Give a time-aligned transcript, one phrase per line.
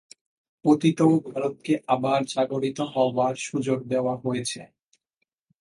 [0.65, 0.99] পতিত
[1.25, 4.61] ভারতকে আবার জাগরিত হবার সুযোগ দেওয়া হয়েছে।